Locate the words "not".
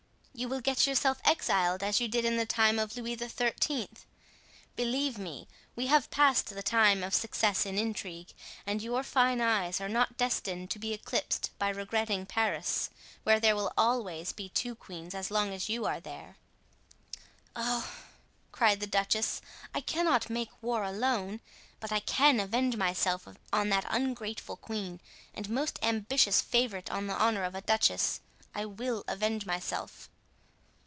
9.89-10.17